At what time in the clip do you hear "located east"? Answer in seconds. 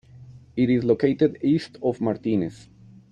0.83-1.77